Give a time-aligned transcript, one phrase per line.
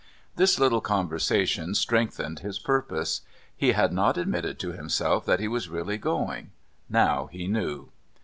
[0.35, 3.21] This little conversation strengthened his purpose.
[3.55, 6.49] He had not admitted to himself that he was really going.
[6.89, 7.91] Now he knew.